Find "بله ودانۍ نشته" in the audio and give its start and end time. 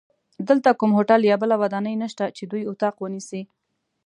1.41-2.25